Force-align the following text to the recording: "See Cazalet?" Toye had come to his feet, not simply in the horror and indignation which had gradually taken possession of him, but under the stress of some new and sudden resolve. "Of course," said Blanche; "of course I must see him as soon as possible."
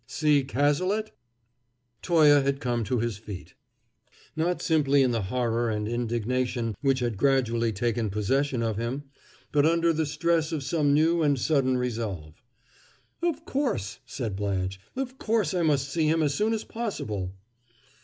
"See 0.07 0.43
Cazalet?" 0.43 1.11
Toye 2.01 2.41
had 2.41 2.59
come 2.59 2.83
to 2.85 2.97
his 2.97 3.19
feet, 3.19 3.53
not 4.35 4.59
simply 4.59 5.03
in 5.03 5.11
the 5.11 5.21
horror 5.21 5.69
and 5.69 5.87
indignation 5.87 6.73
which 6.81 7.01
had 7.01 7.17
gradually 7.17 7.71
taken 7.71 8.09
possession 8.09 8.63
of 8.63 8.77
him, 8.77 9.03
but 9.51 9.63
under 9.63 9.93
the 9.93 10.07
stress 10.07 10.51
of 10.51 10.63
some 10.63 10.91
new 10.95 11.21
and 11.21 11.37
sudden 11.37 11.77
resolve. 11.77 12.41
"Of 13.21 13.45
course," 13.45 13.99
said 14.07 14.35
Blanche; 14.35 14.79
"of 14.95 15.19
course 15.19 15.53
I 15.53 15.61
must 15.61 15.87
see 15.89 16.07
him 16.07 16.23
as 16.23 16.33
soon 16.33 16.51
as 16.53 16.63
possible." 16.63 17.35